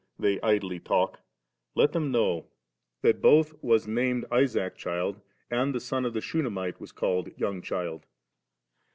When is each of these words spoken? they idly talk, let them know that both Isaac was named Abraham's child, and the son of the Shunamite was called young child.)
they 0.17 0.41
idly 0.41 0.79
talk, 0.79 1.19
let 1.75 1.91
them 1.91 2.11
know 2.11 2.47
that 3.03 3.21
both 3.21 3.49
Isaac 3.49 3.63
was 3.63 3.87
named 3.87 4.23
Abraham's 4.31 4.73
child, 4.75 5.21
and 5.51 5.75
the 5.75 5.79
son 5.79 6.05
of 6.05 6.13
the 6.13 6.21
Shunamite 6.21 6.79
was 6.81 6.91
called 6.91 7.29
young 7.37 7.61
child.) 7.61 8.07